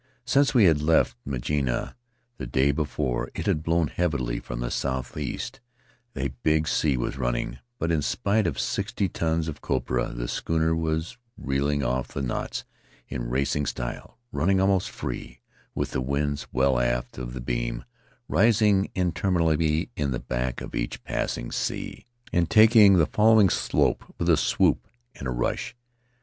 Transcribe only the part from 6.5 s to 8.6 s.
sea was running, but in spite of